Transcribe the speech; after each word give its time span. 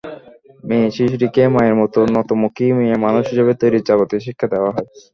মেয়েশিশুটিকে 0.63 1.43
মায়ের 1.53 1.75
মতো 1.81 1.99
নতমুখী 2.15 2.65
মেয়েমানুষ 2.77 3.23
হিসেবে 3.31 3.53
তৈরির 3.61 3.87
যাবতীয় 3.87 4.21
শিক্ষা 4.25 4.47
দেওয়া 4.53 4.71
হয়। 4.75 4.87